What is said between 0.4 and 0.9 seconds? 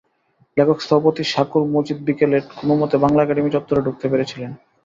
লেখক